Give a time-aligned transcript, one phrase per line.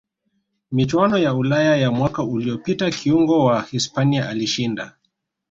[0.71, 4.95] michuano ya ulaya ya mwaka uliyopita kiungo wa hispania alishinda